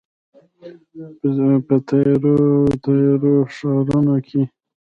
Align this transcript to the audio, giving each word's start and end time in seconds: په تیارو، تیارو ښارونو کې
په 1.67 1.75
تیارو، 1.87 2.35
تیارو 2.83 3.33
ښارونو 3.55 4.15
کې 4.27 4.41